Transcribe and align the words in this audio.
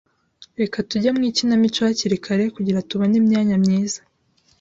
Reka 0.59 0.77
tujye 0.89 1.09
mu 1.15 1.21
ikinamico 1.29 1.79
hakiri 1.87 2.17
kare 2.25 2.43
kugirango 2.55 2.85
tubone 2.89 3.15
imyanya 3.21 3.55
myiza. 3.63 3.99